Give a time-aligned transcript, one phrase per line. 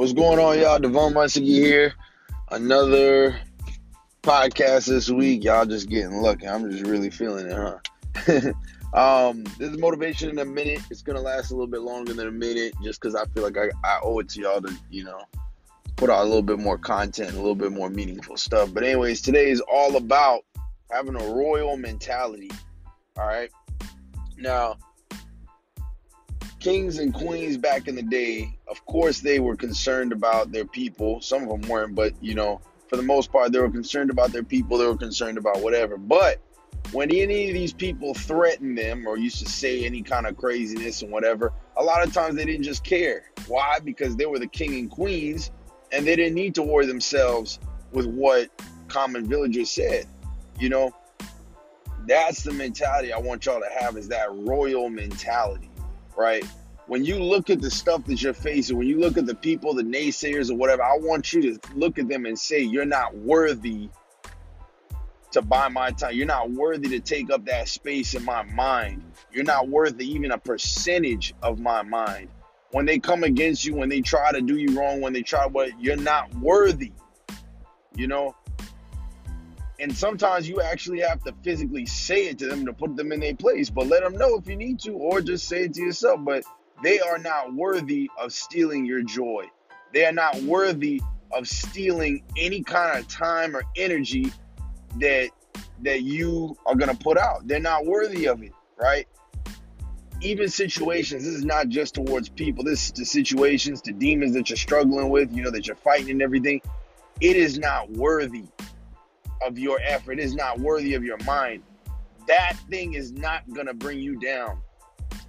[0.00, 0.78] What's going on, y'all?
[0.78, 1.92] Devon Muskie here.
[2.50, 3.38] Another
[4.22, 5.44] podcast this week.
[5.44, 6.48] Y'all just getting lucky.
[6.48, 8.52] I'm just really feeling it, huh?
[9.28, 10.80] um, this is motivation in a minute.
[10.90, 13.58] It's gonna last a little bit longer than a minute, just because I feel like
[13.58, 15.20] I, I owe it to y'all to, you know,
[15.96, 18.72] put out a little bit more content, a little bit more meaningful stuff.
[18.72, 20.46] But anyways, today is all about
[20.90, 22.50] having a royal mentality.
[23.18, 23.50] All right.
[24.38, 24.78] Now,
[26.60, 31.20] kings and queens back in the day, of course, they were concerned about their people.
[31.20, 34.32] Some of them weren't, but you know, for the most part, they were concerned about
[34.32, 34.78] their people.
[34.78, 35.96] They were concerned about whatever.
[35.96, 36.40] But
[36.92, 41.02] when any of these people threatened them or used to say any kind of craziness
[41.02, 43.30] and whatever, a lot of times they didn't just care.
[43.46, 43.78] Why?
[43.82, 45.50] Because they were the king and queens
[45.92, 47.58] and they didn't need to worry themselves
[47.92, 48.50] with what
[48.88, 50.06] common villagers said.
[50.58, 50.94] You know,
[52.06, 55.69] that's the mentality I want y'all to have is that royal mentality
[56.20, 56.44] right?
[56.86, 59.74] When you look at the stuff that you're facing, when you look at the people,
[59.74, 63.16] the naysayers or whatever, I want you to look at them and say, you're not
[63.16, 63.88] worthy
[65.30, 66.14] to buy my time.
[66.14, 69.02] You're not worthy to take up that space in my mind.
[69.32, 72.28] You're not worthy even a percentage of my mind.
[72.72, 75.46] When they come against you, when they try to do you wrong, when they try
[75.46, 76.92] what you're not worthy.
[77.96, 78.34] You know,
[79.80, 83.20] and sometimes you actually have to physically say it to them to put them in
[83.20, 85.80] their place, but let them know if you need to, or just say it to
[85.80, 86.20] yourself.
[86.22, 86.44] But
[86.82, 89.46] they are not worthy of stealing your joy.
[89.92, 91.00] They are not worthy
[91.32, 94.30] of stealing any kind of time or energy
[94.98, 95.30] that
[95.82, 97.46] that you are gonna put out.
[97.48, 99.08] They're not worthy of it, right?
[100.20, 104.50] Even situations, this is not just towards people, this is to situations, to demons that
[104.50, 106.60] you're struggling with, you know, that you're fighting and everything.
[107.22, 108.44] It is not worthy
[109.46, 111.62] of your effort, is not worthy of your mind,
[112.26, 114.60] that thing is not gonna bring you down.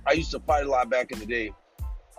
[0.05, 1.53] I used to fight a lot back in the day,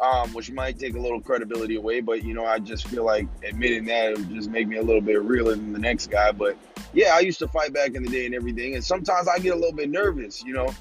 [0.00, 3.28] um, which might take a little credibility away, but you know, I just feel like
[3.44, 6.32] admitting that would just make me a little bit realer than the next guy.
[6.32, 6.56] But
[6.92, 9.54] yeah, I used to fight back in the day and everything, and sometimes I get
[9.54, 10.75] a little bit nervous, you know.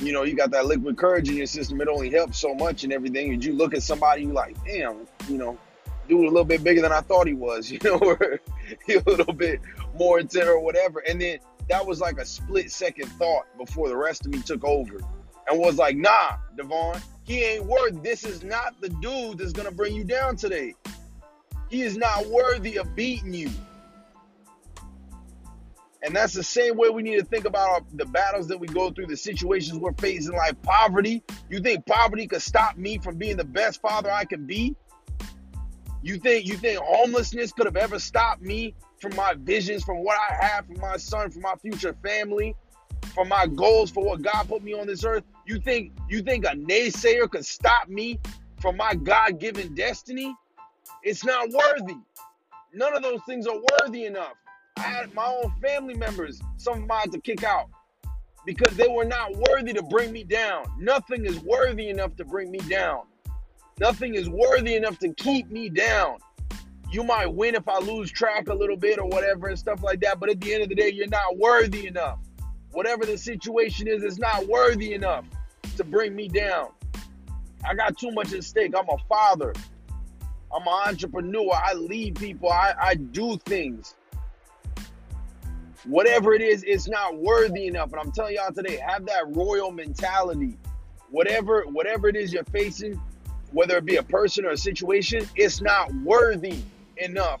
[0.00, 2.82] You know, you got that liquid courage in your system, it only helps so much
[2.82, 3.32] and everything.
[3.32, 5.56] And you look at somebody, you like, damn, you know,
[6.08, 8.40] dude a little bit bigger than I thought he was, you know, or
[8.86, 9.60] he a little bit
[9.94, 11.00] more intent or whatever.
[11.00, 11.38] And then
[11.68, 14.98] that was like a split second thought before the rest of me took over
[15.48, 19.70] and was like, nah, Devon, he ain't worth this is not the dude that's gonna
[19.70, 20.74] bring you down today.
[21.68, 23.50] He is not worthy of beating you.
[26.04, 28.66] And that's the same way we need to think about our, the battles that we
[28.66, 31.22] go through, the situations we're facing, like poverty.
[31.48, 34.74] You think poverty could stop me from being the best father I can be?
[36.02, 40.18] You think you think homelessness could have ever stopped me from my visions, from what
[40.18, 42.56] I have for my son, for my future family,
[43.14, 45.24] for my goals, for what God put me on this earth?
[45.46, 48.18] You think you think a naysayer could stop me
[48.60, 50.34] from my God-given destiny?
[51.02, 51.96] It's not worthy.
[52.72, 54.34] None of those things are worthy enough.
[54.76, 57.68] I had my own family members, some of mine to kick out
[58.44, 60.64] because they were not worthy to bring me down.
[60.78, 63.02] Nothing is worthy enough to bring me down.
[63.80, 66.18] Nothing is worthy enough to keep me down.
[66.90, 70.00] You might win if I lose track a little bit or whatever and stuff like
[70.00, 72.18] that, but at the end of the day, you're not worthy enough.
[72.72, 75.24] Whatever the situation is, it's not worthy enough
[75.76, 76.68] to bring me down.
[77.64, 78.74] I got too much at stake.
[78.76, 79.54] I'm a father.
[80.54, 81.52] I'm an entrepreneur.
[81.54, 82.50] I lead people.
[82.50, 83.94] I, I do things.
[85.84, 87.92] Whatever it is, it's not worthy enough.
[87.92, 90.58] And I'm telling y'all today, have that royal mentality.
[91.10, 93.00] Whatever, whatever it is you're facing,
[93.52, 96.62] whether it be a person or a situation, it's not worthy
[96.96, 97.40] enough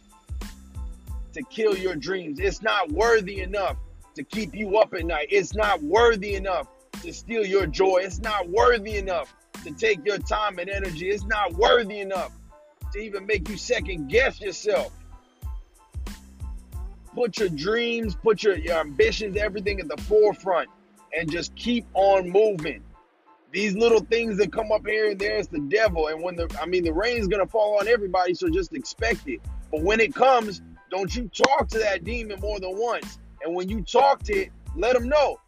[1.32, 2.38] to kill your dreams.
[2.38, 3.76] It's not worthy enough
[4.14, 5.28] to keep you up at night.
[5.30, 6.68] It's not worthy enough
[7.02, 8.00] to steal your joy.
[8.02, 9.34] It's not worthy enough
[9.64, 11.08] to take your time and energy.
[11.08, 12.32] It's not worthy enough
[12.92, 14.92] to even make you second guess yourself.
[17.14, 20.68] Put your dreams, put your, your ambitions, everything at the forefront,
[21.16, 22.82] and just keep on moving.
[23.52, 26.08] These little things that come up here and there, it's the devil.
[26.08, 29.40] And when the, I mean, the rain's gonna fall on everybody, so just expect it.
[29.70, 33.18] But when it comes, don't you talk to that demon more than once.
[33.44, 35.38] And when you talk to it, let them know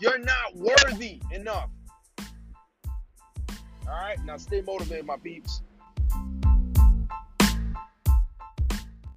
[0.00, 1.70] you're not worthy enough.
[3.88, 5.62] All right, now stay motivated, my peeps.